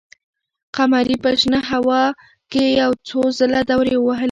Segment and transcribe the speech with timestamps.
[0.75, 2.03] قمري په شنه هوا
[2.51, 4.19] کې یو څو ځله دورې ووهلې.